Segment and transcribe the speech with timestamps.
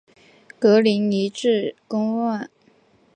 [0.57, 2.49] 格林尼治宫苑。